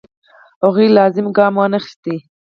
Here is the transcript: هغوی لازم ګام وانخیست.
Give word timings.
هغوی 0.63 0.87
لازم 0.97 1.25
ګام 1.37 1.53
وانخیست. 1.57 2.03